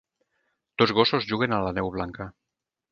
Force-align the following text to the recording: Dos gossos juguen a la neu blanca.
Dos 0.81 0.95
gossos 1.01 1.29
juguen 1.33 1.57
a 1.59 1.61
la 1.69 1.77
neu 1.81 1.95
blanca. 1.99 2.31